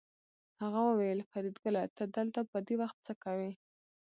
[0.61, 3.51] هغه وویل فریدګله ته دلته په دې وخت څه کوې